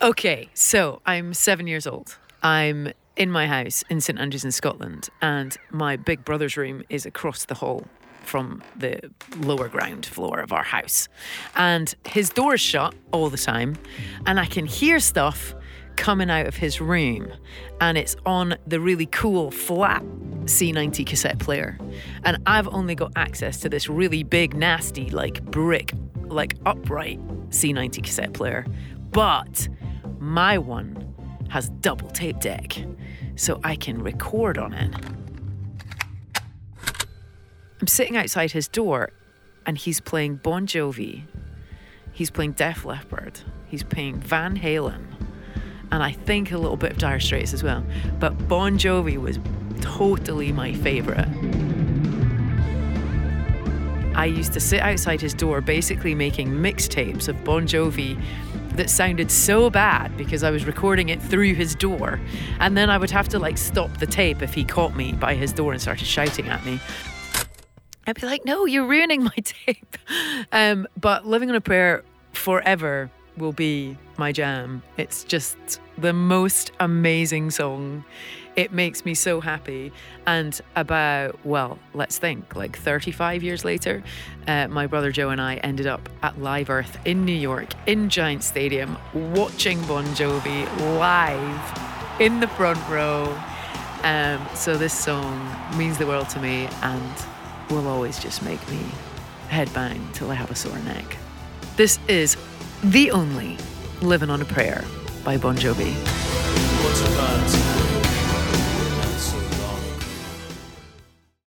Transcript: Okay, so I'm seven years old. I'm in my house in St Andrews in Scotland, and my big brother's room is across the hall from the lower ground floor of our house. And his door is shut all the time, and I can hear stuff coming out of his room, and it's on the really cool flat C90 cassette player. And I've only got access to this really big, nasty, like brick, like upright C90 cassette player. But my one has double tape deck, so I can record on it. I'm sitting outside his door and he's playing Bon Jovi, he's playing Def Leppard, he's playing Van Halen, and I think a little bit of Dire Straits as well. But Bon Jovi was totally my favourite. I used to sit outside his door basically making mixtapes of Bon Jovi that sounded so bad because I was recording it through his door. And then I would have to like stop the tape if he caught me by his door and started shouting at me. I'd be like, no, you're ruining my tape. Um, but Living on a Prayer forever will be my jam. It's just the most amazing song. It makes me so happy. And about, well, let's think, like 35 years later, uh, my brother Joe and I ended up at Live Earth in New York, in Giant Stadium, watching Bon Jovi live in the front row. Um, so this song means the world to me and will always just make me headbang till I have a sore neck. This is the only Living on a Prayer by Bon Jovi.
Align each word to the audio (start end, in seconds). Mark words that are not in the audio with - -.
Okay, 0.00 0.48
so 0.54 1.02
I'm 1.06 1.34
seven 1.34 1.66
years 1.66 1.84
old. 1.84 2.18
I'm 2.40 2.92
in 3.16 3.32
my 3.32 3.48
house 3.48 3.82
in 3.90 4.00
St 4.00 4.16
Andrews 4.16 4.44
in 4.44 4.52
Scotland, 4.52 5.08
and 5.20 5.56
my 5.72 5.96
big 5.96 6.24
brother's 6.24 6.56
room 6.56 6.84
is 6.88 7.04
across 7.04 7.46
the 7.46 7.54
hall 7.54 7.84
from 8.22 8.62
the 8.76 9.00
lower 9.38 9.66
ground 9.66 10.06
floor 10.06 10.38
of 10.38 10.52
our 10.52 10.62
house. 10.62 11.08
And 11.56 11.92
his 12.06 12.30
door 12.30 12.54
is 12.54 12.60
shut 12.60 12.94
all 13.10 13.28
the 13.28 13.36
time, 13.38 13.76
and 14.24 14.38
I 14.38 14.46
can 14.46 14.66
hear 14.66 15.00
stuff 15.00 15.52
coming 15.96 16.30
out 16.30 16.46
of 16.46 16.54
his 16.54 16.80
room, 16.80 17.32
and 17.80 17.98
it's 17.98 18.14
on 18.24 18.54
the 18.68 18.78
really 18.78 19.06
cool 19.06 19.50
flat 19.50 20.04
C90 20.44 21.06
cassette 21.06 21.40
player. 21.40 21.76
And 22.22 22.38
I've 22.46 22.68
only 22.68 22.94
got 22.94 23.10
access 23.16 23.58
to 23.62 23.68
this 23.68 23.88
really 23.88 24.22
big, 24.22 24.54
nasty, 24.54 25.10
like 25.10 25.42
brick, 25.46 25.92
like 26.26 26.54
upright 26.66 27.18
C90 27.48 28.04
cassette 28.04 28.32
player. 28.32 28.64
But 29.10 29.68
my 30.18 30.58
one 30.58 31.14
has 31.50 31.68
double 31.80 32.08
tape 32.10 32.40
deck, 32.40 32.76
so 33.36 33.60
I 33.64 33.76
can 33.76 34.02
record 34.02 34.58
on 34.58 34.72
it. 34.74 34.94
I'm 37.80 37.86
sitting 37.86 38.16
outside 38.16 38.52
his 38.52 38.68
door 38.68 39.12
and 39.64 39.78
he's 39.78 40.00
playing 40.00 40.36
Bon 40.36 40.66
Jovi, 40.66 41.24
he's 42.12 42.30
playing 42.30 42.52
Def 42.52 42.84
Leppard, 42.84 43.40
he's 43.66 43.82
playing 43.82 44.20
Van 44.20 44.58
Halen, 44.58 45.04
and 45.92 46.02
I 46.02 46.12
think 46.12 46.52
a 46.52 46.58
little 46.58 46.76
bit 46.76 46.92
of 46.92 46.98
Dire 46.98 47.20
Straits 47.20 47.54
as 47.54 47.62
well. 47.62 47.84
But 48.18 48.48
Bon 48.48 48.78
Jovi 48.78 49.16
was 49.16 49.38
totally 49.80 50.52
my 50.52 50.74
favourite. 50.74 51.28
I 54.18 54.24
used 54.24 54.52
to 54.54 54.60
sit 54.60 54.80
outside 54.80 55.20
his 55.20 55.32
door 55.32 55.60
basically 55.60 56.12
making 56.12 56.48
mixtapes 56.48 57.28
of 57.28 57.44
Bon 57.44 57.68
Jovi 57.68 58.20
that 58.70 58.90
sounded 58.90 59.30
so 59.30 59.70
bad 59.70 60.16
because 60.16 60.42
I 60.42 60.50
was 60.50 60.64
recording 60.64 61.08
it 61.08 61.22
through 61.22 61.54
his 61.54 61.76
door. 61.76 62.18
And 62.58 62.76
then 62.76 62.90
I 62.90 62.98
would 62.98 63.12
have 63.12 63.28
to 63.28 63.38
like 63.38 63.56
stop 63.56 63.98
the 63.98 64.08
tape 64.08 64.42
if 64.42 64.54
he 64.54 64.64
caught 64.64 64.96
me 64.96 65.12
by 65.12 65.36
his 65.36 65.52
door 65.52 65.70
and 65.70 65.80
started 65.80 66.04
shouting 66.04 66.48
at 66.48 66.66
me. 66.66 66.80
I'd 68.08 68.20
be 68.20 68.26
like, 68.26 68.44
no, 68.44 68.64
you're 68.64 68.88
ruining 68.88 69.22
my 69.22 69.36
tape. 69.44 69.96
Um, 70.50 70.88
but 71.00 71.24
Living 71.24 71.48
on 71.50 71.54
a 71.54 71.60
Prayer 71.60 72.02
forever 72.32 73.12
will 73.38 73.52
be 73.52 73.96
my 74.16 74.32
jam. 74.32 74.82
It's 74.96 75.24
just 75.24 75.56
the 75.96 76.12
most 76.12 76.72
amazing 76.80 77.50
song. 77.50 78.04
It 78.56 78.72
makes 78.72 79.04
me 79.04 79.14
so 79.14 79.40
happy. 79.40 79.92
And 80.26 80.60
about, 80.76 81.38
well, 81.44 81.78
let's 81.94 82.18
think, 82.18 82.56
like 82.56 82.76
35 82.76 83.42
years 83.42 83.64
later, 83.64 84.02
uh, 84.46 84.68
my 84.68 84.86
brother 84.86 85.12
Joe 85.12 85.30
and 85.30 85.40
I 85.40 85.56
ended 85.56 85.86
up 85.86 86.08
at 86.22 86.40
Live 86.40 86.70
Earth 86.70 86.98
in 87.04 87.24
New 87.24 87.32
York, 87.32 87.68
in 87.86 88.08
Giant 88.08 88.42
Stadium, 88.42 88.98
watching 89.14 89.80
Bon 89.86 90.04
Jovi 90.06 90.66
live 90.98 92.20
in 92.20 92.40
the 92.40 92.48
front 92.48 92.80
row. 92.88 93.40
Um, 94.02 94.46
so 94.54 94.76
this 94.76 94.92
song 94.92 95.54
means 95.76 95.98
the 95.98 96.06
world 96.06 96.28
to 96.30 96.40
me 96.40 96.68
and 96.82 97.12
will 97.70 97.86
always 97.86 98.18
just 98.18 98.42
make 98.42 98.66
me 98.70 98.80
headbang 99.48 100.12
till 100.12 100.30
I 100.30 100.34
have 100.34 100.50
a 100.50 100.54
sore 100.54 100.78
neck. 100.80 101.16
This 101.76 101.98
is 102.08 102.36
the 102.82 103.10
only 103.10 103.56
Living 104.00 104.30
on 104.30 104.40
a 104.40 104.44
Prayer 104.44 104.84
by 105.24 105.36
Bon 105.36 105.56
Jovi. 105.56 105.94